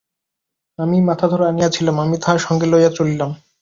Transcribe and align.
আমিই 0.79 1.03
মাথাধরা 1.09 1.45
আনিয়াছিলাম, 1.47 1.95
আমি 1.99 2.15
তাহা 2.23 2.37
সঙ্গে 2.37 2.65
লইয়া 2.65 2.91
চলিলাম। 2.97 3.31